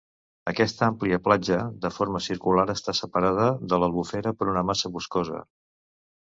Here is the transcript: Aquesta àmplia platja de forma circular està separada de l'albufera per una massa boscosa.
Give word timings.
Aquesta 0.51 0.85
àmplia 0.85 1.19
platja 1.27 1.59
de 1.83 1.91
forma 1.97 2.21
circular 2.29 2.65
està 2.75 2.95
separada 3.01 3.45
de 3.75 3.79
l'albufera 3.83 4.35
per 4.41 4.49
una 4.55 4.65
massa 4.71 4.93
boscosa. 4.97 5.45